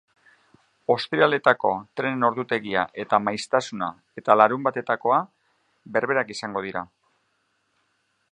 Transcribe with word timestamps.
Ostiraletako 0.93 1.73
trenen 1.99 2.25
ordutegia 2.29 2.85
eta 3.03 3.19
maiztasuna 3.27 3.91
eta 4.21 4.39
larunbatetakoa 4.41 5.21
berberak 5.97 6.33
izango 6.39 6.67
dira. 6.69 6.83